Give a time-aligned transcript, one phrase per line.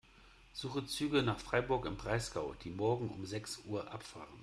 [0.55, 4.33] Suche Züge nach Freiburg im Breisgau, die morgen um sechs Uhr abfahren.